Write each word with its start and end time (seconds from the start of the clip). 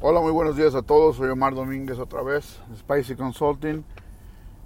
Hola, 0.00 0.20
muy 0.20 0.30
buenos 0.30 0.56
días 0.56 0.76
a 0.76 0.82
todos. 0.82 1.16
Soy 1.16 1.28
Omar 1.28 1.56
Domínguez 1.56 1.98
otra 1.98 2.22
vez, 2.22 2.60
Spicy 2.78 3.16
Consulting. 3.16 3.82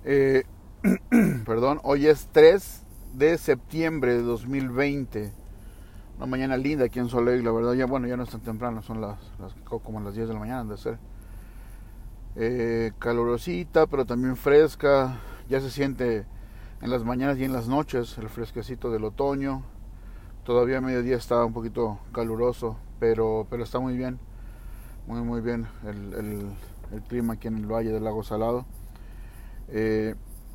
Eh, 0.05 0.43
perdón, 1.47 1.81
hoy 1.85 2.07
es 2.07 2.29
3 2.33 2.83
de 3.15 3.39
septiembre 3.39 4.13
de 4.13 4.21
2020. 4.21 5.33
Una 6.19 6.27
mañana 6.27 6.59
linda 6.59 6.85
aquí 6.85 6.99
en 6.99 7.09
Soleil, 7.09 7.43
la 7.43 7.51
verdad. 7.51 7.73
Ya 7.73 7.87
bueno, 7.87 8.07
ya 8.09 8.19
no 8.19 8.25
es 8.25 8.29
tan 8.29 8.43
temprano, 8.43 8.83
son 8.83 9.01
las, 9.01 9.17
como 9.83 10.01
las 10.01 10.15
10 10.15 10.29
de 10.29 10.35
la 10.35 10.39
mañana 10.39 10.65
de 10.65 10.77
ser. 10.77 10.99
Eh, 12.37 12.93
calurosita, 12.99 13.87
pero 13.87 14.05
también 14.05 14.37
fresca. 14.37 15.19
Ya 15.49 15.63
se 15.63 15.71
siente 15.71 16.27
en 16.83 16.91
las 16.91 17.05
mañanas 17.05 17.39
y 17.39 17.45
en 17.45 17.55
las 17.55 17.69
noches 17.69 18.19
el 18.19 18.29
fresquecito 18.29 18.91
del 18.91 19.05
otoño. 19.05 19.63
Todavía 20.45 20.77
a 20.77 20.81
mediodía 20.83 21.17
está 21.17 21.43
un 21.43 21.55
poquito 21.55 22.01
caluroso, 22.13 22.77
pero, 23.01 23.47
pero 23.49 23.63
está 23.63 23.79
muy 23.79 23.97
bien. 23.97 24.19
Muy, 25.07 25.21
muy 25.21 25.41
bien 25.41 25.67
el, 25.85 26.15
el, 26.93 27.03
clima 27.09 27.35
aquí 27.35 27.49
en 27.49 27.57
el 27.57 27.67
Valle 27.67 27.91
del 27.91 28.05
Lago 28.05 28.23
Salado. 28.23 28.65
Eh, 29.69 30.15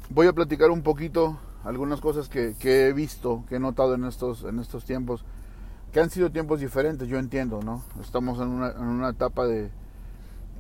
voy 0.10 0.28
a 0.28 0.34
platicar 0.34 0.72
un 0.72 0.84
poquito 0.84 1.38
algunas 1.66 2.00
cosas 2.00 2.30
que, 2.30 2.56
que, 2.58 2.88
he 2.88 2.94
visto, 2.94 3.44
que 3.50 3.56
he 3.56 3.60
notado 3.60 3.96
en 3.96 4.06
estos, 4.06 4.46
en 4.46 4.60
estos 4.60 4.86
tiempos, 4.86 5.26
que 5.92 6.00
han 6.00 6.10
sido 6.10 6.32
tiempos 6.32 6.62
diferentes, 6.62 7.10
yo 7.10 7.20
entiendo, 7.20 7.62
¿no? 7.62 7.84
Estamos 8.00 8.40
en 8.40 8.48
una, 8.48 8.72
en 8.72 8.86
una 8.86 9.10
etapa 9.10 9.46
de, 9.46 9.70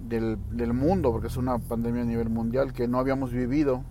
del, 0.01 0.37
del, 0.51 0.73
mundo, 0.73 1.11
porque 1.11 1.27
es 1.27 1.37
una 1.37 1.57
pandemia 1.57 2.01
a 2.01 2.05
nivel 2.05 2.29
mundial 2.29 2.73
que 2.73 2.89
no 2.89 2.99
habíamos 2.99 3.31
vivido. 3.31 3.83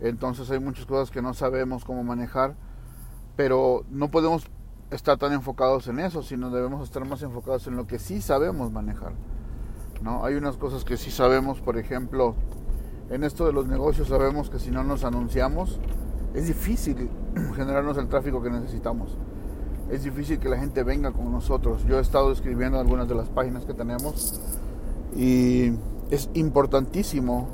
Entonces 0.00 0.50
hay 0.50 0.58
muchas 0.58 0.86
cosas 0.86 1.12
que 1.12 1.22
no 1.22 1.34
sabemos 1.34 1.84
cómo 1.84 2.02
manejar, 2.02 2.56
pero 3.36 3.84
no 3.90 4.10
podemos 4.10 4.48
estar 4.90 5.18
tan 5.18 5.32
enfocados 5.32 5.86
en 5.88 6.00
eso, 6.00 6.22
sino 6.22 6.50
debemos 6.50 6.82
estar 6.82 7.04
más 7.04 7.22
enfocados 7.22 7.66
en 7.66 7.76
lo 7.76 7.86
que 7.86 7.98
sí 7.98 8.20
sabemos 8.20 8.72
manejar. 8.72 9.12
¿no? 10.02 10.24
Hay 10.24 10.34
unas 10.34 10.56
cosas 10.56 10.84
que 10.84 10.96
sí 10.96 11.10
sabemos, 11.10 11.60
por 11.60 11.76
ejemplo, 11.76 12.34
en 13.10 13.24
esto 13.24 13.46
de 13.46 13.52
los 13.52 13.66
negocios 13.66 14.08
sabemos 14.08 14.50
que 14.50 14.58
si 14.58 14.70
no 14.70 14.84
nos 14.84 15.04
anunciamos, 15.04 15.78
es 16.34 16.46
difícil 16.46 17.08
generarnos 17.56 17.96
el 17.98 18.08
tráfico 18.08 18.42
que 18.42 18.50
necesitamos. 18.50 19.16
Es 19.90 20.04
difícil 20.04 20.38
que 20.38 20.48
la 20.48 20.58
gente 20.58 20.82
venga 20.82 21.12
con 21.12 21.32
nosotros. 21.32 21.84
Yo 21.86 21.98
he 21.98 22.02
estado 22.02 22.32
escribiendo 22.32 22.78
algunas 22.78 23.08
de 23.08 23.14
las 23.14 23.28
páginas 23.28 23.64
que 23.64 23.72
tenemos 23.72 24.40
y 25.16 25.72
es 26.10 26.28
importantísimo 26.34 27.48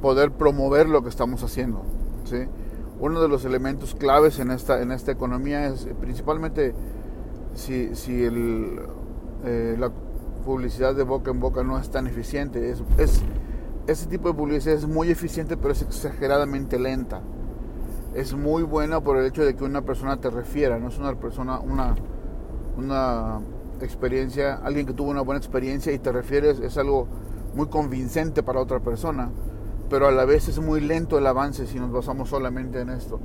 poder 0.00 0.30
promover 0.30 0.88
lo 0.88 1.02
que 1.02 1.08
estamos 1.08 1.42
haciendo. 1.42 1.82
¿sí? 2.24 2.46
Uno 3.00 3.20
de 3.20 3.28
los 3.28 3.44
elementos 3.44 3.94
claves 3.94 4.38
en 4.38 4.50
esta, 4.50 4.80
en 4.80 4.92
esta 4.92 5.12
economía 5.12 5.66
es 5.66 5.88
principalmente 6.00 6.74
si, 7.54 7.94
si 7.94 8.24
el, 8.24 8.78
eh, 9.44 9.76
la 9.78 9.90
publicidad 10.44 10.94
de 10.94 11.02
boca 11.02 11.30
en 11.30 11.40
boca 11.40 11.62
no 11.64 11.78
es 11.78 11.90
tan 11.90 12.06
eficiente. 12.06 12.70
Es, 12.70 12.82
es, 12.98 13.22
ese 13.86 14.06
tipo 14.06 14.28
de 14.28 14.34
publicidad 14.34 14.76
es 14.76 14.86
muy 14.86 15.10
eficiente, 15.10 15.56
pero 15.56 15.72
es 15.72 15.82
exageradamente 15.82 16.78
lenta. 16.78 17.20
Es 18.14 18.34
muy 18.34 18.62
buena 18.62 19.00
por 19.00 19.16
el 19.16 19.26
hecho 19.26 19.44
de 19.44 19.56
que 19.56 19.64
una 19.64 19.82
persona 19.82 20.18
te 20.18 20.30
refiera, 20.30 20.78
no 20.78 20.88
es 20.88 20.98
una 20.98 21.14
persona, 21.16 21.58
una, 21.58 21.96
una 22.76 23.40
experiencia, 23.80 24.54
alguien 24.62 24.86
que 24.86 24.92
tuvo 24.92 25.10
una 25.10 25.20
buena 25.20 25.38
experiencia 25.38 25.92
y 25.92 25.98
te 25.98 26.12
refieres, 26.12 26.60
es 26.60 26.78
algo 26.78 27.08
muy 27.54 27.66
convincente 27.66 28.42
para 28.42 28.60
otra 28.60 28.80
persona, 28.80 29.30
pero 29.94 30.08
a 30.08 30.10
la 30.10 30.24
vez 30.24 30.48
es 30.48 30.58
muy 30.58 30.80
lento 30.80 31.18
el 31.18 31.26
avance 31.28 31.68
si 31.68 31.78
nos 31.78 31.92
basamos 31.92 32.28
solamente 32.28 32.80
en 32.80 32.90
esto. 32.90 33.20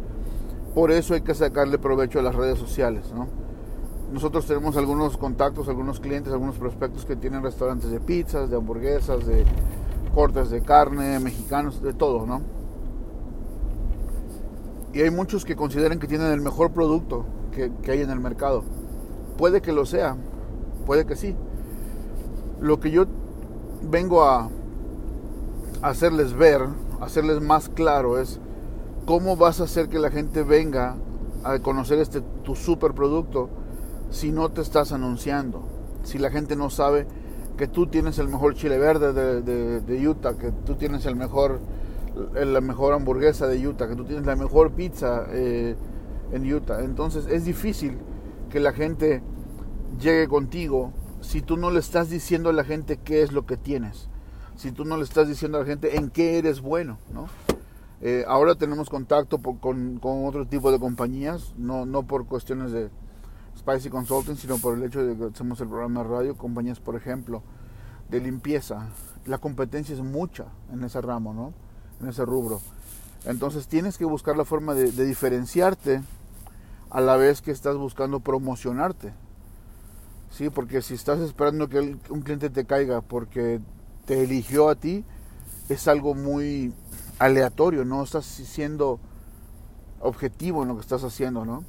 Por 0.76 0.92
eso 0.92 1.16
hay 1.16 1.22
que 1.22 1.34
sacarle 1.34 1.80
provecho 1.80 2.20
a 2.20 2.22
las 2.22 2.36
redes 2.36 2.60
sociales, 2.60 3.12
¿no? 3.12 3.26
Nosotros 4.14 4.46
tenemos 4.46 4.78
algunos 4.78 5.18
contactos, 5.18 5.68
algunos 5.68 6.00
clientes, 6.00 6.32
algunos 6.32 6.60
prospectos 6.60 7.06
que 7.06 7.16
tienen 7.16 7.42
restaurantes 7.42 7.90
de 7.90 8.00
pizzas, 8.00 8.52
de 8.52 8.58
hamburguesas, 8.58 9.26
de 9.26 9.46
cortes 10.14 10.52
de 10.52 10.62
carne, 10.62 11.20
mexicanos, 11.20 11.82
de 11.82 11.92
todo, 11.94 12.28
¿no? 12.28 12.44
Y 14.94 15.02
hay 15.02 15.10
muchos 15.10 15.46
que 15.46 15.56
consideran 15.56 15.98
que 15.98 16.06
tienen 16.06 16.32
el 16.32 16.42
mejor 16.42 16.70
producto 16.70 17.26
que, 17.52 17.72
que 17.82 17.94
hay 17.94 18.02
en 18.02 18.12
el 18.12 18.20
mercado. 18.20 18.64
Puede 19.40 19.64
que 19.64 19.74
lo 19.74 19.88
sea, 19.88 20.18
puede 20.86 21.08
que 21.08 21.16
sí. 21.16 21.36
Lo 22.62 22.80
que 22.80 22.92
yo 22.92 23.08
vengo 23.82 24.24
a 24.24 24.52
hacerles 25.82 26.34
ver, 26.34 26.62
hacerles 27.00 27.42
más 27.42 27.70
claro 27.70 28.20
es 28.20 28.40
cómo 29.06 29.36
vas 29.36 29.62
a 29.62 29.64
hacer 29.64 29.90
que 29.90 30.00
la 30.00 30.12
gente 30.12 30.44
venga 30.44 30.96
a 31.44 31.60
conocer 31.60 32.00
este 32.00 32.22
tu 32.44 32.56
super 32.56 32.94
producto 32.94 33.50
si 34.10 34.32
no 34.32 34.50
te 34.50 34.62
estás 34.62 34.92
anunciando, 34.92 35.64
si 36.04 36.18
la 36.18 36.32
gente 36.32 36.56
no 36.56 36.70
sabe 36.70 37.08
que 37.58 37.68
tú 37.68 37.88
tienes 37.88 38.18
el 38.20 38.28
mejor 38.28 38.56
chile 38.56 38.78
verde 38.78 39.14
de, 39.14 39.82
de, 39.82 40.08
Utah, 40.08 40.38
que 40.38 40.52
tú 40.66 40.76
tienes 40.76 41.06
el 41.06 41.16
mejor 41.16 41.60
la 42.34 42.62
mejor 42.62 42.94
hamburguesa 42.94 43.48
de 43.48 43.66
Utah, 43.66 43.88
que 43.88 43.96
tú 43.96 44.04
tienes 44.06 44.26
la 44.26 44.36
mejor 44.36 44.72
pizza 44.72 45.26
eh, 45.30 45.76
en 46.32 46.54
Utah. 46.54 46.84
Entonces 46.84 47.28
es 47.28 47.46
difícil 47.46 47.98
que 48.50 48.60
la 48.60 48.74
gente 48.74 49.22
llegue 50.00 50.28
contigo 50.28 50.92
si 51.22 51.42
tú 51.42 51.58
no 51.58 51.72
le 51.72 51.80
estás 51.80 52.10
diciendo 52.10 52.50
a 52.50 52.54
la 52.54 52.64
gente 52.64 52.98
qué 52.98 53.22
es 53.22 53.32
lo 53.32 53.46
que 53.46 53.58
tienes, 53.58 54.10
si 54.60 54.74
tú 54.74 54.84
no 54.84 54.98
le 54.98 55.04
estás 55.04 55.26
diciendo 55.26 55.58
a 55.58 55.62
la 55.62 55.66
gente 55.66 55.96
en 55.96 56.10
qué 56.10 56.38
eres 56.38 56.60
bueno, 56.60 56.98
¿no? 57.14 57.28
Eh, 58.02 58.26
ahora 58.28 58.56
tenemos 58.56 58.90
contacto 58.90 59.38
con, 59.38 60.00
con, 60.00 60.26
otro 60.26 60.46
tipo 60.46 60.70
de 60.70 60.80
compañías, 60.80 61.54
no, 61.58 61.86
no 61.86 62.04
por 62.04 62.26
cuestiones 62.26 62.74
de 62.74 62.90
Spicy 63.58 63.90
Consulting, 63.90 64.36
sino 64.36 64.58
por 64.58 64.78
el 64.78 64.84
hecho 64.84 65.02
de 65.02 65.16
que 65.16 65.34
hacemos 65.34 65.62
el 65.62 65.70
programa 65.70 66.04
de 66.04 66.10
radio, 66.10 66.38
compañías, 66.38 66.82
por 66.82 66.98
ejemplo, 66.98 67.42
de 68.10 68.20
limpieza. 68.20 68.90
La 69.26 69.38
competencia 69.38 69.96
es 69.96 70.02
mucha 70.02 70.48
en 70.74 70.84
ese 70.84 71.00
ramo, 71.00 71.34
¿no? 71.34 71.54
En 72.02 72.10
ese 72.10 72.26
rubro. 72.26 72.60
Entonces 73.24 73.66
tienes 73.68 73.98
que 73.98 74.04
buscar 74.04 74.36
la 74.36 74.44
forma 74.44 74.74
de, 74.74 74.92
diferenciarte 74.92 76.02
a 76.90 77.00
la 77.00 77.16
vez 77.16 77.42
que 77.42 77.52
estás 77.52 77.78
buscando 77.78 78.20
promocionarte. 78.20 79.14
Sí, 80.32 80.50
porque 80.50 80.82
si 80.82 80.96
estás 80.96 81.20
esperando 81.20 81.70
que 81.70 81.98
un 82.10 82.22
cliente 82.24 82.50
te 82.50 82.66
caiga 82.66 83.00
porque 83.00 83.62
te 84.10 84.24
eligió 84.24 84.70
a 84.70 84.76
ti, 84.76 85.06
es 85.70 85.88
algo 85.88 86.16
muy 86.16 86.74
aleatorio, 87.20 87.86
no 87.86 88.02
estás 88.02 88.26
siendo 88.26 89.00
objetivo 90.00 90.64
en 90.64 90.70
lo 90.70 90.74
que 90.74 90.82
estás 90.82 91.04
haciendo, 91.04 91.46
¿no? 91.46 91.64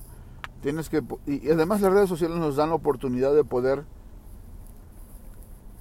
Tienes 0.63 0.89
que 0.89 1.03
y 1.27 1.51
además 1.51 1.83
las 1.83 1.93
redes 1.93 2.09
sociales 2.09 2.39
nos 2.39 2.57
dan 2.57 2.71
la 2.71 2.77
oportunidad 2.77 3.35
de 3.35 3.45
poder 3.45 3.85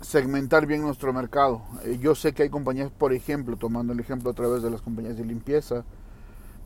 segmentar 0.02 0.66
bien 0.66 0.82
nuestro 0.82 1.14
mercado. 1.14 1.62
Eh, 1.86 1.98
yo 2.02 2.14
sé 2.14 2.34
que 2.34 2.44
hay 2.44 2.50
compañías, 2.50 2.92
por 2.92 3.14
ejemplo, 3.14 3.56
tomando 3.56 3.94
el 3.94 4.02
ejemplo 4.02 4.30
a 4.30 4.34
través 4.34 4.62
de 4.62 4.70
las 4.70 4.82
compañías 4.82 5.16
de 5.16 5.24
limpieza, 5.24 5.86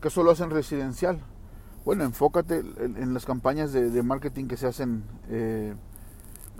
que 0.02 0.10
solo 0.10 0.32
hacen 0.32 0.50
residencial. 0.50 1.20
Bueno, 1.84 2.02
enfócate 2.02 2.64
en, 2.80 3.14
las 3.14 3.24
campañas 3.24 3.72
de, 3.72 4.02
marketing 4.02 4.46
que 4.46 4.56
se 4.56 4.66
hacen 4.66 5.04
eh, 5.28 5.76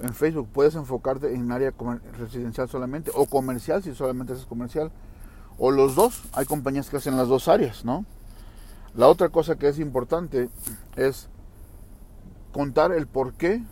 en 0.00 0.14
Facebook 0.14 0.48
puedes 0.52 0.74
enfocarte 0.74 1.34
en 1.34 1.50
área 1.52 1.72
residencial 2.18 2.68
solamente 2.68 3.10
o 3.14 3.26
comercial 3.26 3.82
si 3.82 3.94
solamente 3.94 4.32
es 4.32 4.44
comercial 4.44 4.90
o 5.58 5.70
los 5.70 5.94
dos. 5.94 6.22
Hay 6.32 6.46
compañías 6.46 6.90
que 6.90 6.96
hacen 6.96 7.16
las 7.16 7.28
dos 7.28 7.48
áreas, 7.48 7.84
¿no? 7.84 8.04
La 8.94 9.08
otra 9.08 9.28
cosa 9.28 9.56
que 9.56 9.68
es 9.68 9.78
importante 9.78 10.48
es 10.96 11.28
contar 12.52 12.92
el 12.92 13.06
por 13.06 13.34
qué 13.34 13.62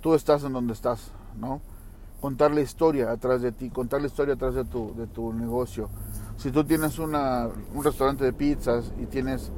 tú 0.00 0.14
estás 0.14 0.44
en 0.44 0.52
donde 0.52 0.72
estás, 0.72 1.10
¿no? 1.38 1.60
Contar 2.20 2.52
la 2.52 2.60
historia 2.60 3.10
atrás 3.10 3.42
de 3.42 3.52
ti, 3.52 3.70
contar 3.70 4.00
la 4.00 4.06
historia 4.06 4.34
atrás 4.34 4.54
de 4.54 4.64
tu, 4.64 4.94
de 4.94 5.06
tu 5.06 5.32
negocio. 5.32 5.88
Si 6.36 6.50
tú 6.50 6.64
tienes 6.64 6.98
una, 6.98 7.48
un 7.74 7.84
restaurante 7.84 8.24
de 8.24 8.32
pizzas 8.32 8.92
y 9.00 9.06
tienes, 9.06 9.50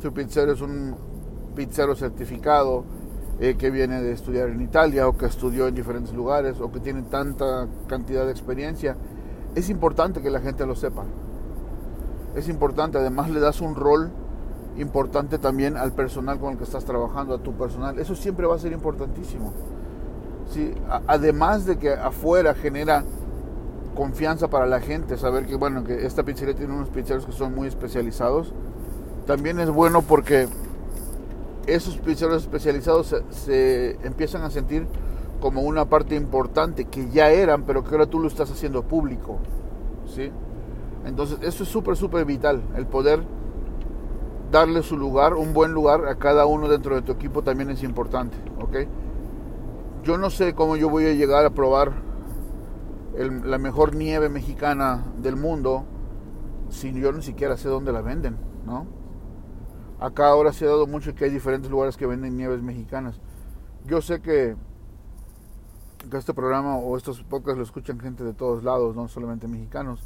tu 0.00 0.12
pizzero 0.12 0.52
es 0.52 0.60
un 0.60 0.96
pizzero 1.54 1.94
certificado, 1.94 2.84
eh, 3.42 3.56
que 3.56 3.70
viene 3.70 4.00
de 4.00 4.12
estudiar 4.12 4.50
en 4.50 4.60
Italia 4.60 5.08
o 5.08 5.16
que 5.16 5.26
estudió 5.26 5.66
en 5.66 5.74
diferentes 5.74 6.14
lugares 6.14 6.60
o 6.60 6.70
que 6.70 6.78
tiene 6.78 7.02
tanta 7.02 7.66
cantidad 7.88 8.24
de 8.24 8.30
experiencia, 8.30 8.94
es 9.56 9.68
importante 9.68 10.22
que 10.22 10.30
la 10.30 10.38
gente 10.38 10.64
lo 10.64 10.76
sepa. 10.76 11.02
Es 12.36 12.48
importante, 12.48 12.98
además 12.98 13.30
le 13.30 13.40
das 13.40 13.60
un 13.60 13.74
rol 13.74 14.12
importante 14.78 15.38
también 15.38 15.76
al 15.76 15.90
personal 15.90 16.38
con 16.38 16.52
el 16.52 16.56
que 16.56 16.62
estás 16.62 16.84
trabajando, 16.84 17.34
a 17.34 17.38
tu 17.38 17.52
personal. 17.54 17.98
Eso 17.98 18.14
siempre 18.14 18.46
va 18.46 18.54
a 18.54 18.60
ser 18.60 18.70
importantísimo. 18.70 19.52
Sí, 20.48 20.72
además 21.08 21.66
de 21.66 21.78
que 21.78 21.92
afuera 21.94 22.54
genera 22.54 23.02
confianza 23.96 24.50
para 24.50 24.66
la 24.66 24.78
gente, 24.78 25.16
saber 25.16 25.46
que 25.46 25.56
bueno, 25.56 25.82
que 25.82 26.06
esta 26.06 26.22
pizzería 26.22 26.54
tiene 26.54 26.74
unos 26.74 26.90
pizzeros 26.90 27.26
que 27.26 27.32
son 27.32 27.56
muy 27.56 27.66
especializados, 27.66 28.54
también 29.26 29.58
es 29.58 29.68
bueno 29.68 30.02
porque 30.02 30.46
esos 31.66 31.96
pizzeros 31.98 32.42
especializados 32.42 33.14
se, 33.30 33.96
empiezan 34.04 34.42
a 34.42 34.50
sentir 34.50 34.86
como 35.40 35.62
una 35.62 35.86
parte 35.86 36.14
importante 36.14 36.84
que 36.84 37.10
ya 37.10 37.30
eran, 37.30 37.64
pero 37.64 37.82
que 37.82 37.90
ahora 37.90 38.06
tú 38.06 38.20
lo 38.20 38.28
estás 38.28 38.50
haciendo 38.50 38.82
público. 38.82 39.38
¿sí? 40.06 40.30
Entonces, 41.04 41.38
eso 41.42 41.64
es 41.64 41.68
súper, 41.68 41.96
súper 41.96 42.24
vital, 42.24 42.62
el 42.76 42.86
poder 42.86 43.22
darle 44.50 44.82
su 44.82 44.96
lugar, 44.96 45.34
un 45.34 45.52
buen 45.52 45.72
lugar 45.72 46.06
a 46.06 46.16
cada 46.16 46.46
uno 46.46 46.68
dentro 46.68 46.94
de 46.94 47.02
tu 47.02 47.12
equipo 47.12 47.42
también 47.42 47.70
es 47.70 47.82
importante. 47.82 48.36
¿ok? 48.60 48.76
yo 50.02 50.18
no 50.18 50.30
sé 50.30 50.54
cómo 50.54 50.76
yo 50.76 50.88
voy 50.88 51.06
a 51.06 51.12
llegar 51.12 51.44
a 51.44 51.50
probar 51.50 51.92
la 53.44 53.58
mejor 53.58 53.94
nieve 53.94 54.28
mexicana 54.28 55.04
del 55.18 55.36
mundo 55.36 55.84
si 56.70 56.92
yo 56.92 57.12
ni 57.12 57.22
siquiera 57.22 57.56
sé 57.56 57.68
dónde 57.68 57.92
la 57.92 58.00
venden, 58.00 58.36
¿no? 58.66 58.86
Acá 60.02 60.26
ahora 60.26 60.52
se 60.52 60.64
ha 60.64 60.68
dado 60.68 60.88
mucho 60.88 61.14
que 61.14 61.26
hay 61.26 61.30
diferentes 61.30 61.70
lugares 61.70 61.96
que 61.96 62.06
venden 62.06 62.36
nieves 62.36 62.60
mexicanas. 62.60 63.20
Yo 63.86 64.02
sé 64.02 64.20
que, 64.20 64.56
que 66.10 66.16
este 66.16 66.34
programa 66.34 66.76
o 66.76 66.96
estos 66.96 67.22
podcasts 67.22 67.56
lo 67.56 67.62
escuchan 67.62 68.00
gente 68.00 68.24
de 68.24 68.34
todos 68.34 68.64
lados, 68.64 68.96
no 68.96 69.06
solamente 69.06 69.46
mexicanos. 69.46 70.00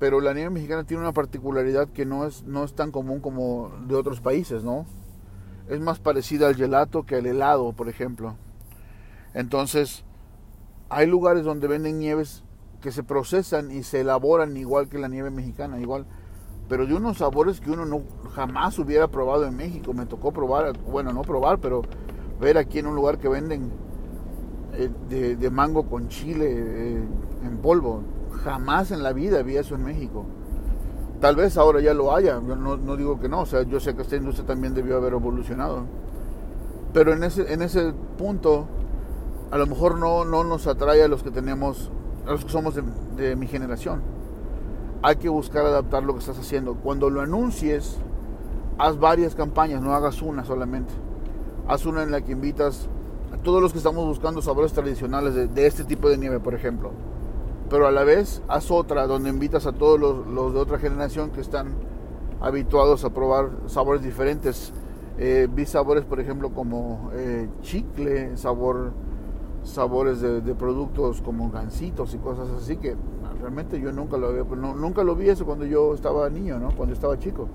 Pero 0.00 0.20
la 0.20 0.34
nieve 0.34 0.50
mexicana 0.50 0.82
tiene 0.82 1.00
una 1.00 1.12
particularidad 1.12 1.90
que 1.90 2.04
no 2.04 2.26
es, 2.26 2.42
no 2.42 2.64
es 2.64 2.74
tan 2.74 2.90
común 2.90 3.20
como 3.20 3.70
de 3.86 3.94
otros 3.94 4.20
países, 4.20 4.64
¿no? 4.64 4.84
Es 5.68 5.78
más 5.78 6.00
parecida 6.00 6.48
al 6.48 6.56
gelato 6.56 7.06
que 7.06 7.14
al 7.14 7.26
helado, 7.26 7.72
por 7.74 7.88
ejemplo. 7.88 8.34
Entonces, 9.32 10.04
hay 10.88 11.06
lugares 11.06 11.44
donde 11.44 11.68
venden 11.68 12.00
nieves 12.00 12.42
que 12.80 12.90
se 12.90 13.04
procesan 13.04 13.70
y 13.70 13.84
se 13.84 14.00
elaboran 14.00 14.56
igual 14.56 14.88
que 14.88 14.98
la 14.98 15.06
nieve 15.06 15.30
mexicana, 15.30 15.78
igual, 15.78 16.04
pero 16.72 16.86
de 16.86 16.94
unos 16.94 17.18
sabores 17.18 17.60
que 17.60 17.70
uno 17.70 17.84
no 17.84 18.00
jamás 18.34 18.78
hubiera 18.78 19.06
probado 19.06 19.44
en 19.44 19.54
México. 19.54 19.92
Me 19.92 20.06
tocó 20.06 20.32
probar, 20.32 20.72
bueno, 20.90 21.12
no 21.12 21.20
probar, 21.20 21.58
pero 21.58 21.82
ver 22.40 22.56
aquí 22.56 22.78
en 22.78 22.86
un 22.86 22.94
lugar 22.94 23.18
que 23.18 23.28
venden 23.28 23.70
eh, 24.72 25.36
de, 25.38 25.50
mango 25.50 25.82
con 25.82 26.08
chile 26.08 26.46
eh, 26.50 27.04
en 27.44 27.58
polvo. 27.58 28.00
Jamás 28.42 28.90
en 28.90 29.02
la 29.02 29.12
vida 29.12 29.40
había 29.40 29.60
eso 29.60 29.74
en 29.74 29.84
México. 29.84 30.24
Tal 31.20 31.36
vez 31.36 31.58
ahora 31.58 31.82
ya 31.82 31.92
lo 31.92 32.16
haya, 32.16 32.40
no, 32.40 32.78
no 32.78 32.96
digo 32.96 33.20
que 33.20 33.28
no, 33.28 33.42
o 33.42 33.46
sea, 33.46 33.64
yo 33.64 33.78
sé 33.78 33.94
que 33.94 34.00
esta 34.00 34.16
industria 34.16 34.46
también 34.46 34.72
debió 34.72 34.96
haber 34.96 35.12
evolucionado. 35.12 35.82
Pero 36.94 37.12
en 37.12 37.22
ese, 37.22 37.52
en 37.52 37.60
ese 37.60 37.92
punto 38.16 38.66
a 39.50 39.58
lo 39.58 39.66
mejor 39.66 39.98
no, 39.98 40.24
no 40.24 40.42
nos 40.42 40.66
atrae 40.66 41.02
a 41.02 41.08
los 41.08 41.22
que 41.22 41.30
tenemos, 41.30 41.90
a 42.26 42.30
los 42.30 42.46
que 42.46 42.50
somos 42.50 42.74
de, 42.74 43.36
mi 43.36 43.46
generación. 43.46 44.00
Hay 45.04 45.16
que 45.16 45.28
buscar 45.28 45.66
adaptar 45.66 46.04
lo 46.04 46.12
que 46.12 46.20
estás 46.20 46.38
haciendo. 46.38 46.74
Cuando 46.74 47.10
lo 47.10 47.20
anuncies, 47.20 47.98
haz 48.78 49.00
varias 49.00 49.34
campañas, 49.34 49.82
no 49.82 49.94
hagas 49.94 50.22
una 50.22 50.44
solamente. 50.44 50.92
Haz 51.66 51.86
una 51.86 52.04
en 52.04 52.12
la 52.12 52.20
que 52.20 52.30
invitas 52.30 52.88
a 53.32 53.36
todos 53.38 53.60
los 53.60 53.72
que 53.72 53.78
estamos 53.78 54.06
buscando 54.06 54.40
sabores 54.42 54.72
tradicionales 54.72 55.34
de, 55.34 55.66
este 55.66 55.82
tipo 55.82 56.08
de 56.08 56.18
nieve, 56.18 56.38
por 56.38 56.54
ejemplo. 56.54 56.92
Pero 57.68 57.88
a 57.88 57.90
la 57.90 58.04
vez, 58.04 58.42
haz 58.46 58.70
otra 58.70 59.08
donde 59.08 59.30
invitas 59.30 59.66
a 59.66 59.72
todos 59.72 59.98
los, 59.98 60.54
de 60.54 60.60
otra 60.60 60.78
generación 60.78 61.30
que 61.30 61.40
están 61.40 61.74
habituados 62.40 63.04
a 63.04 63.10
probar 63.10 63.50
sabores 63.66 64.02
diferentes. 64.02 64.72
Eh, 65.18 65.48
vi 65.52 65.66
sabores, 65.66 66.04
por 66.04 66.20
ejemplo, 66.20 66.50
como 66.50 67.10
eh, 67.14 67.48
chicle, 67.62 68.36
sabor 68.36 68.92
sabores 69.64 70.20
de, 70.20 70.40
productos 70.54 71.22
como 71.22 71.50
gancitos 71.50 72.14
y 72.14 72.18
cosas 72.18 72.48
así 72.50 72.76
que 72.76 72.96
realmente 73.42 73.80
yo 73.80 73.90
nunca 73.92 74.16
lo 74.16 74.28
había, 74.28 74.44
nunca 74.44 75.02
lo 75.02 75.16
vi 75.16 75.28
eso 75.28 75.44
cuando 75.44 75.66
yo 75.66 75.94
estaba 75.94 76.30
niño, 76.30 76.60
¿no? 76.60 76.70
Cuando 76.70 76.94
estaba 76.94 77.18
chico. 77.18 77.48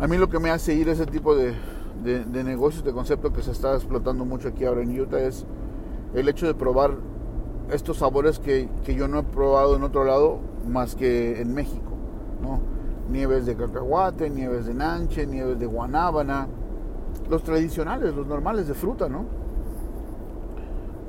A 0.00 0.08
mí 0.08 0.18
lo 0.18 0.28
que 0.28 0.40
me 0.40 0.50
hace 0.50 0.74
ir 0.74 0.88
ese 0.88 1.06
tipo 1.06 1.36
de, 1.36 1.54
de, 2.02 2.44
negocios, 2.44 2.82
de 2.84 2.92
concepto 2.92 3.32
que 3.32 3.42
se 3.42 3.52
está 3.52 3.74
explotando 3.74 4.24
mucho 4.24 4.48
aquí 4.48 4.64
ahora 4.64 4.82
en 4.82 5.00
Utah 5.00 5.20
es 5.20 5.46
el 6.14 6.28
hecho 6.28 6.46
de 6.46 6.54
probar 6.54 6.96
estos 7.70 7.98
sabores 7.98 8.40
que, 8.40 8.68
que, 8.84 8.94
yo 8.96 9.06
no 9.06 9.20
he 9.20 9.22
probado 9.22 9.76
en 9.76 9.84
otro 9.84 10.02
lado 10.02 10.40
más 10.66 10.96
que 10.96 11.40
en 11.40 11.54
México, 11.54 11.92
¿no? 12.42 12.60
Nieves 13.08 13.46
de 13.46 13.54
cacahuate, 13.54 14.30
nieves 14.30 14.66
de 14.66 14.74
nanche, 14.74 15.26
nieves 15.26 15.60
de 15.60 15.66
guanábana, 15.66 16.48
los 17.28 17.44
tradicionales, 17.44 18.14
los 18.14 18.26
normales 18.26 18.66
de 18.66 18.74
fruta, 18.74 19.08
¿no? 19.08 19.40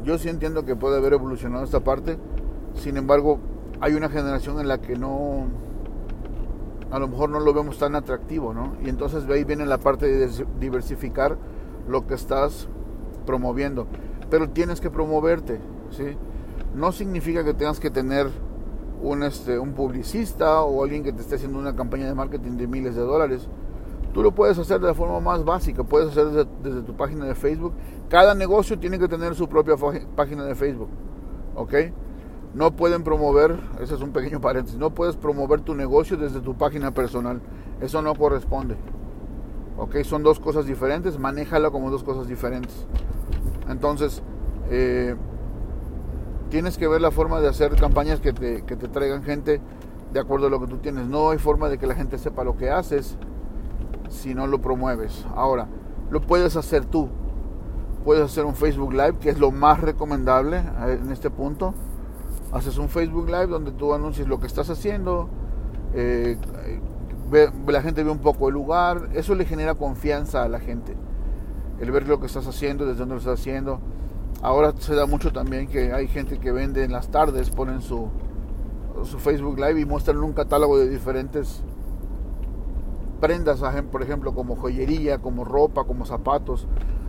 yo 0.04 0.18
sí 0.18 0.30
entiendo 0.30 0.66
que 0.66 0.76
puede 0.76 0.98
haber 0.98 1.14
evolucionado 1.14 1.64
esta 1.64 1.80
parte, 1.80 2.18
sin 2.76 2.98
embargo, 2.98 3.40
hay 3.80 3.94
una 3.94 4.10
generación 4.10 4.60
en 4.60 4.68
la 4.68 4.80
que 4.80 4.96
no, 4.96 5.46
a 6.92 7.00
lo 7.00 7.08
mejor 7.08 7.30
no 7.30 7.40
lo 7.40 7.54
vemos 7.54 7.78
tan 7.78 7.96
atractivo, 7.96 8.54
¿no? 8.54 8.74
Y 8.84 8.90
entonces 8.90 9.26
ahí 9.30 9.44
viene 9.44 9.66
la 9.66 9.78
parte 9.78 10.08
de 10.08 10.30
diversificar 10.60 11.38
lo 11.88 12.08
que 12.08 12.14
estás 12.14 12.68
promoviendo, 13.26 13.88
pero 14.30 14.50
tienes 14.50 14.82
que 14.82 14.90
promoverte, 14.90 15.60
¿sí? 15.92 16.18
No 16.76 16.92
significa 16.92 17.44
que 17.44 17.54
tengas 17.54 17.80
que 17.80 17.90
tener 17.90 18.28
un, 19.02 19.24
este, 19.24 19.60
un 19.60 19.74
publicista 19.74 20.62
o 20.62 20.84
alguien 20.84 21.04
que 21.04 21.12
te 21.12 21.22
esté 21.22 21.36
haciendo 21.36 21.60
una 21.60 21.76
campaña 21.76 22.08
de 22.08 22.14
marketing 22.14 22.52
de 22.52 22.68
miles 22.68 22.96
de 22.96 23.02
dólares 23.02 23.50
Tú 24.14 24.22
lo 24.22 24.32
puedes 24.34 24.58
hacer 24.58 24.80
de 24.82 24.88
la 24.88 24.94
forma 24.94 25.20
más 25.20 25.46
básica, 25.46 25.84
puedes 25.84 26.10
hacer 26.10 26.46
desde, 26.62 26.82
tu 26.82 26.96
página 26.96 27.26
de 27.26 27.36
Facebook. 27.36 27.74
Cada 28.10 28.36
negocio 28.36 28.78
tiene 28.78 29.00
que 29.00 29.08
tener 29.08 29.36
su 29.36 29.48
propia 29.48 29.76
página 30.16 30.44
de 30.44 30.54
Facebook, 30.54 30.90
¿ok? 31.56 31.74
No 32.54 32.76
pueden 32.76 33.04
promover, 33.04 33.58
ese 33.80 33.96
es 33.96 34.02
un 34.02 34.12
pequeño 34.12 34.42
paréntesis, 34.42 34.78
no 34.78 34.90
puedes 34.90 35.16
promover 35.16 35.62
tu 35.62 35.74
negocio 35.74 36.18
desde 36.18 36.42
tu 36.42 36.56
página 36.56 36.92
personal. 36.92 37.42
Eso 37.80 38.02
no 38.02 38.14
corresponde. 38.16 38.76
¿Ok? 39.78 39.98
Son 40.04 40.22
dos 40.22 40.40
cosas 40.40 40.66
diferentes, 40.66 41.18
manéjala 41.18 41.72
como 41.72 41.90
dos 41.90 42.04
cosas 42.04 42.28
diferentes. 42.28 42.86
Entonces, 43.70 44.22
eh, 44.70 45.16
tienes 46.50 46.78
que 46.78 46.88
ver 46.88 47.00
la 47.00 47.12
forma 47.12 47.40
de 47.40 47.48
hacer 47.48 47.76
campañas 47.78 48.20
que 48.20 48.34
te, 48.34 48.64
que 48.64 48.76
te 48.76 48.90
traigan 48.90 49.24
gente 49.24 49.62
de 50.12 50.20
acuerdo 50.20 50.48
a 50.48 50.50
lo 50.50 50.60
que 50.60 50.68
tú 50.68 50.78
tienes. 50.78 51.08
No 51.08 51.30
hay 51.30 51.38
forma 51.38 51.70
de 51.70 51.78
que 51.78 51.88
la 51.88 51.96
gente 51.96 52.18
sepa 52.18 52.44
lo 52.44 52.58
que 52.58 52.70
haces 52.70 53.18
si 54.10 54.36
no 54.36 54.46
lo 54.46 54.62
promueves. 54.62 55.26
Ahora, 55.36 55.68
lo 56.10 56.22
puedes 56.22 56.58
hacer 56.58 56.86
tú. 56.86 57.10
Puedes 58.04 58.24
hacer 58.24 58.46
un 58.46 58.56
Facebook 58.56 58.92
Live, 58.92 59.20
que 59.20 59.30
es 59.30 59.40
lo 59.40 59.52
más 59.52 59.80
recomendable 59.80 60.58
eh, 60.58 61.00
en 61.02 61.12
este 61.12 61.30
punto. 61.30 61.74
Haces 62.52 62.78
un 62.78 62.90
Facebook 62.90 63.28
Live 63.28 63.48
donde 63.48 63.72
tú 63.72 63.94
anuncias 63.94 64.28
lo 64.28 64.40
que 64.40 64.48
estás 64.48 64.70
haciendo, 64.70 65.30
eh, 65.94 66.38
la 67.68 67.82
gente 67.82 68.04
ve 68.04 68.12
un 68.12 68.20
poco 68.20 68.50
el 68.50 68.54
lugar, 68.54 69.10
eso 69.14 69.36
le 69.36 69.46
genera 69.46 69.76
confianza 69.76 70.44
a 70.44 70.50
la 70.50 70.60
gente. 70.60 70.96
El 71.80 71.92
ver 71.92 72.08
lo 72.08 72.20
que 72.20 72.26
estás 72.26 72.46
haciendo, 72.48 72.86
desde 72.86 73.00
dónde 73.00 73.16
lo 73.16 73.20
estás 73.20 73.40
haciendo. 73.40 73.80
Ahora 74.42 74.74
se 74.78 74.96
da 74.96 75.06
mucho 75.06 75.32
también 75.32 75.68
que 75.68 75.94
hay 75.94 76.08
gente 76.08 76.40
que 76.40 76.52
vende 76.52 76.84
en 76.84 76.92
las 76.92 77.10
tardes, 77.10 77.50
ponen 77.50 77.82
su, 77.82 78.10
su 79.04 79.20
Facebook 79.20 79.58
Live 79.58 79.80
y 79.80 79.86
muestran 79.86 80.18
un 80.18 80.34
catálogo 80.34 80.78
de 80.78 80.90
diferentes 80.90 81.64
prendas, 83.22 83.62
por 83.92 84.02
ejemplo, 84.02 84.34
como 84.34 84.56
joyería, 84.56 85.20
como 85.20 85.46
ropa, 85.46 85.86
como 85.86 86.06
zapatos, 86.06 86.68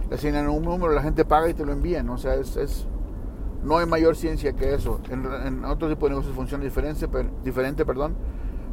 le 0.09 0.17
asignan 0.17 0.49
un 0.49 0.63
número, 0.63 0.93
la 0.93 1.03
gente 1.03 1.25
paga 1.25 1.49
y 1.49 1.55
te 1.55 1.65
lo 1.65 1.73
envían. 1.73 2.09
O 2.11 2.19
sea, 2.19 2.35
es, 2.35 2.87
no 3.63 3.79
hay 3.79 3.87
mayor 3.87 4.17
ciencia 4.17 4.53
que 4.53 4.75
eso. 4.75 5.01
En, 5.11 5.25
en 5.25 5.65
otro 5.65 5.89
tipo 5.89 6.07
de 6.07 6.11
negocios 6.11 6.35
funciona 6.35 6.65
diferente, 6.65 7.09
pero, 7.09 7.31
diferente, 7.45 7.85
perdón, 7.85 8.15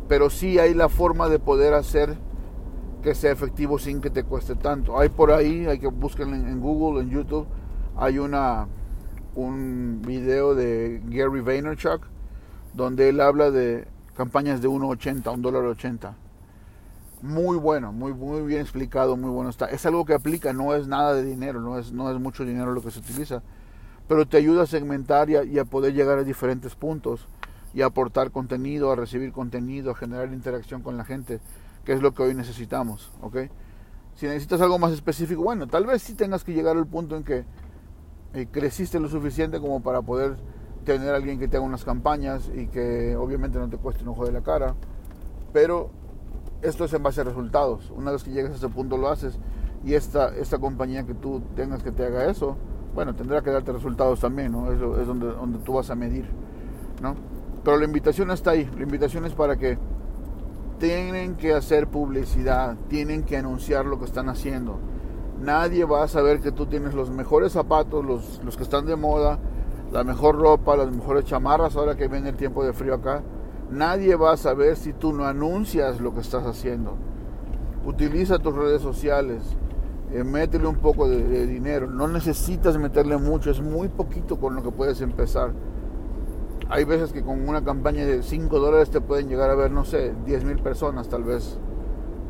pero 0.08 0.30
sí 0.30 0.60
hay 0.60 0.74
la 0.74 0.90
forma 0.90 1.30
de 1.30 1.40
poder 1.40 1.74
hacer 1.74 2.18
que 3.02 3.16
sea 3.16 3.32
efectivo 3.32 3.80
sin 3.80 4.02
que 4.02 4.10
te 4.10 4.24
cueste 4.24 4.56
tanto. 4.56 5.00
Hay 5.00 5.10
por 5.10 5.32
ahí, 5.32 5.66
hay 5.66 5.80
que 5.80 5.88
buscarlo 5.88 6.36
en, 6.36 6.60
Google, 6.60 7.02
en 7.02 7.10
YouTube, 7.10 7.48
hay 7.96 8.20
una 8.20 8.68
un 9.36 10.02
video 10.06 10.56
de 10.56 11.02
Gary 11.06 11.40
Vaynerchuk 11.40 12.02
donde 12.74 13.10
él 13.10 13.22
habla 13.22 13.52
de 13.52 13.88
campañas 14.16 14.62
de 14.62 14.68
1.80, 14.68 15.34
un 15.34 15.42
dólar 15.42 15.64
80 15.64 16.16
muy 17.22 17.58
bueno, 17.58 17.92
muy, 17.92 18.14
muy 18.14 18.42
bien 18.44 18.62
explicado, 18.62 19.18
muy 19.18 19.30
bueno 19.30 19.50
está. 19.50 19.66
Es 19.66 19.86
algo 19.86 20.06
que 20.06 20.14
aplica, 20.14 20.54
no 20.54 20.74
es 20.74 20.88
nada 20.88 21.14
de 21.14 21.24
dinero, 21.24 21.60
no 21.60 21.78
es, 21.78 21.92
no 21.92 22.10
es 22.12 22.20
mucho 22.20 22.46
dinero 22.46 22.74
lo 22.74 22.82
que 22.82 22.92
se 22.92 23.00
utiliza, 23.00 23.42
pero 24.10 24.28
te 24.28 24.38
ayuda 24.38 24.64
a 24.64 24.66
segmentar 24.66 25.30
y 25.30 25.60
a, 25.60 25.66
poder 25.66 25.94
llegar 25.94 26.18
a 26.18 26.24
diferentes 26.24 26.74
puntos 26.74 27.28
y 27.76 27.84
a 27.84 27.86
aportar 27.86 28.32
contenido, 28.32 28.92
a 28.92 28.96
recibir 28.96 29.32
contenido, 29.32 29.92
a 29.92 29.96
generar 29.96 30.34
interacción 30.34 30.82
con 30.82 30.98
la 30.98 31.06
gente, 31.06 31.40
que 31.86 31.94
es 31.94 32.02
lo 32.02 32.16
que 32.16 32.24
hoy 32.24 32.34
necesitamos, 32.34 33.12
¿ok? 33.22 33.38
Si 34.16 34.26
necesitas 34.26 34.62
algo 34.62 34.80
más 34.80 34.94
específico, 34.94 35.44
bueno, 35.44 35.68
tal 35.68 35.86
vez 35.86 36.02
sí 36.02 36.16
tengas 36.16 36.44
que 36.44 36.54
llegar 36.54 36.76
al 36.76 36.88
punto 36.88 37.16
en 37.16 37.24
que 37.24 37.46
eh, 38.34 38.48
creciste 38.52 39.00
lo 39.00 39.10
suficiente 39.10 39.60
como 39.60 39.84
para 39.84 40.02
poder 40.02 40.38
tener 40.86 41.14
a 41.14 41.18
alguien 41.18 41.38
que 41.38 41.48
te 41.48 41.58
haga 41.58 41.66
unas 41.68 41.86
campañas 41.86 42.50
y 42.52 42.66
que 42.66 43.16
obviamente 43.16 43.60
no 43.60 43.70
te 43.70 43.78
cueste 43.78 44.02
un 44.02 44.10
ojo 44.10 44.26
de 44.26 44.32
la 44.32 44.42
cara, 44.42 44.74
pero 45.54 45.92
esto 46.64 46.84
es 46.84 46.94
en 46.94 47.04
base 47.04 47.22
a 47.22 47.26
resultados. 47.26 47.92
Una 47.96 48.10
vez 48.10 48.24
que 48.24 48.32
llegas 48.32 48.54
a 48.54 48.56
ese 48.56 48.70
punto 48.70 48.98
lo 48.98 49.10
haces 49.10 49.38
y 49.86 49.94
esta, 49.94 50.36
esta 50.36 50.58
compañía 50.58 51.06
que 51.06 51.14
tú 51.14 51.44
tengas 51.56 51.84
que 51.84 51.92
te 51.92 52.04
haga 52.08 52.28
eso, 52.28 52.58
bueno, 52.94 53.14
tendrá 53.16 53.42
que 53.42 53.52
darte 53.52 53.72
resultados 53.72 54.20
también, 54.20 54.52
¿no? 54.52 54.72
Eso 54.72 55.00
es 55.00 55.08
donde, 55.08 55.28
donde 55.28 55.60
tú 55.60 55.74
vas 55.74 55.90
a 55.90 55.96
medir, 55.96 56.26
¿no? 57.02 57.16
Pero 57.64 57.78
la 57.78 57.86
invitación 57.86 58.32
está 58.32 58.52
ahí, 58.52 58.70
la 58.78 58.84
invitación 58.84 59.26
es 59.26 59.34
para 59.34 59.58
que 59.58 59.78
tienen 60.80 61.36
que 61.36 61.54
hacer 61.54 61.88
publicidad, 61.88 62.78
tienen 62.88 63.24
que 63.24 63.38
anunciar 63.38 63.86
lo 63.86 64.00
que 64.00 64.06
están 64.06 64.30
haciendo. 64.30 64.80
Nadie 65.42 65.86
va 65.86 66.04
a 66.04 66.08
saber 66.08 66.40
que 66.40 66.52
tú 66.52 66.66
tienes 66.66 66.94
los 66.94 67.10
mejores 67.10 67.52
zapatos, 67.52 68.06
los, 68.06 68.42
los 68.44 68.58
que 68.58 68.64
están 68.64 68.86
de 68.86 68.96
moda, 68.96 69.40
la 69.92 70.04
mejor 70.04 70.38
ropa, 70.38 70.76
las 70.76 70.92
mejores 70.92 71.26
chamarras 71.26 71.76
ahora 71.76 71.96
que 71.96 72.08
viene 72.08 72.30
el 72.30 72.36
tiempo 72.36 72.64
de 72.64 72.74
frío 72.74 72.96
acá 72.96 73.22
Nadie 73.70 74.16
va 74.16 74.32
a 74.32 74.38
saber 74.38 74.78
si 74.78 74.94
tú 74.94 75.14
no 75.14 75.26
anuncias 75.26 76.02
lo 76.02 76.14
que 76.14 76.22
estás 76.22 76.44
haciendo. 76.46 76.96
Utiliza 77.86 78.40
tus 78.40 78.56
redes 78.56 78.82
sociales. 78.82 79.44
Eh, 80.12 80.24
métele 80.24 80.68
un 80.68 80.78
poco 80.78 81.08
de, 81.08 81.46
dinero. 81.46 81.88
No 81.88 82.08
necesitas 82.08 82.78
meterle 82.78 83.18
mucho, 83.18 83.52
es 83.52 83.62
muy 83.62 83.88
poquito 83.90 84.40
con 84.40 84.56
lo 84.56 84.64
que 84.64 84.72
puedes 84.72 85.02
empezar. 85.02 85.52
Hay 86.70 86.84
veces 86.84 87.12
que 87.12 87.24
con 87.24 87.48
una 87.48 87.64
campaña 87.64 88.06
de 88.06 88.22
5 88.22 88.60
dólares 88.60 88.90
te 88.90 89.02
pueden 89.02 89.28
llegar 89.28 89.50
a 89.50 89.56
ver, 89.56 89.72
no 89.72 89.86
sé, 89.86 90.14
10 90.26 90.44
mil 90.46 90.60
personas 90.60 91.10
tal 91.10 91.24
vez. 91.24 91.58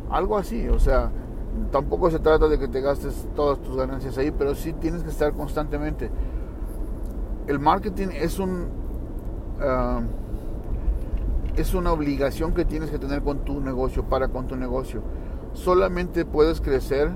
Algo 0.09 0.37
así, 0.37 0.67
o 0.69 0.79
sea, 0.79 1.11
tampoco 1.71 2.09
se 2.09 2.19
trata 2.19 2.47
de 2.47 2.57
que 2.57 2.67
te 2.67 2.81
gastes 2.81 3.27
todas 3.35 3.59
tus 3.61 3.75
ganancias 3.75 4.17
ahí, 4.17 4.31
pero 4.31 4.55
sí 4.55 4.73
tienes 4.73 5.03
que 5.03 5.09
estar 5.09 5.33
constantemente. 5.33 6.09
El 7.47 7.59
marketing 7.59 8.07
es 8.13 8.39
un... 8.39 8.67
Ah, 9.61 10.01
es 11.55 11.73
una 11.73 11.91
obligación 11.91 12.53
que 12.53 12.63
tienes 12.63 12.89
que 12.89 12.97
tener 12.99 13.21
con 13.21 13.39
tu 13.39 13.59
negocio, 13.59 14.05
para 14.05 14.29
con 14.29 14.47
tu 14.47 14.55
negocio. 14.55 15.01
Solamente 15.53 16.23
puedes 16.23 16.61
crecer 16.61 17.11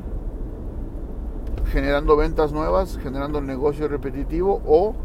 generando 1.66 2.16
ventas 2.16 2.52
nuevas, 2.52 2.98
generando 3.02 3.42
negocio 3.42 3.88
repetitivo 3.88 4.62
o 4.66 4.96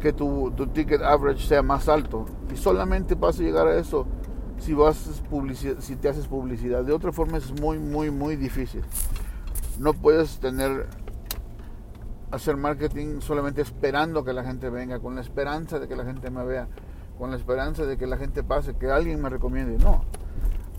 que 0.00 0.12
tu, 0.12 0.50
ticket 0.72 1.02
average 1.02 1.46
sea 1.46 1.62
más 1.62 1.88
alto. 1.88 2.26
Y 2.52 2.56
solamente 2.56 3.14
vas 3.14 3.38
a 3.38 3.42
llegar 3.42 3.68
a 3.68 3.76
eso 3.78 4.06
si, 4.58 4.74
vas 4.74 5.22
si 5.78 5.96
te 5.96 6.08
haces 6.08 6.26
publicidad. 6.26 6.84
De 6.84 6.92
otra 6.92 7.12
forma 7.12 7.38
es 7.38 7.58
muy, 7.60 7.78
muy, 7.78 8.10
muy 8.10 8.36
difícil. 8.36 8.82
No 9.78 9.92
puedes 9.92 10.38
tener 10.38 10.88
hacer 12.30 12.56
marketing 12.56 13.20
solamente 13.20 13.60
esperando 13.60 14.24
que 14.24 14.32
la 14.32 14.44
gente 14.44 14.70
venga, 14.70 15.00
con 15.00 15.14
la 15.14 15.20
esperanza 15.20 15.78
de 15.78 15.88
que 15.88 15.96
la 15.96 16.04
gente 16.04 16.30
me 16.30 16.44
vea, 16.44 16.68
con 17.18 17.30
la 17.30 17.36
esperanza 17.36 17.84
de 17.84 17.96
que 17.96 18.06
la 18.06 18.16
gente 18.16 18.42
pase, 18.42 18.74
que 18.76 18.90
alguien 18.90 19.20
me 19.20 19.28
recomiende. 19.28 19.78
No. 19.78 20.04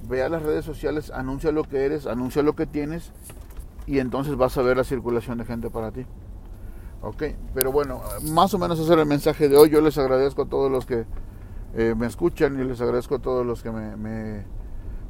Ve 0.07 0.23
a 0.23 0.29
las 0.29 0.41
redes 0.43 0.65
sociales, 0.65 1.11
anuncia 1.11 1.51
lo 1.51 1.63
que 1.63 1.85
eres, 1.85 2.07
anuncia 2.07 2.41
lo 2.41 2.55
que 2.55 2.65
tienes 2.65 3.11
y 3.87 3.99
entonces 3.99 4.35
vas 4.35 4.57
a 4.57 4.61
ver 4.61 4.77
la 4.77 4.83
circulación 4.83 5.37
de 5.37 5.45
gente 5.45 5.69
para 5.69 5.91
ti. 5.91 6.05
Ok, 7.01 7.23
pero 7.53 7.71
bueno, 7.71 8.01
más 8.31 8.53
o 8.53 8.59
menos 8.59 8.79
ese 8.79 8.93
era 8.93 9.01
el 9.01 9.07
mensaje 9.07 9.49
de 9.49 9.57
hoy. 9.57 9.69
Yo 9.69 9.81
les 9.81 9.97
agradezco 9.97 10.43
a 10.43 10.45
todos 10.45 10.71
los 10.71 10.85
que 10.85 11.05
eh, 11.75 11.95
me 11.97 12.05
escuchan 12.05 12.59
y 12.59 12.63
les 12.63 12.79
agradezco 12.79 13.15
a 13.15 13.19
todos 13.19 13.45
los 13.45 13.63
que 13.63 13.71
me, 13.71 14.45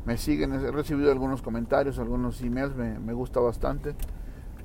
me, 0.05 0.17
siguen. 0.17 0.53
He 0.53 0.71
recibido 0.71 1.11
algunos 1.11 1.41
comentarios, 1.41 1.99
algunos 1.99 2.41
emails, 2.41 2.75
me, 2.75 3.13
gusta 3.13 3.41
bastante. 3.41 3.93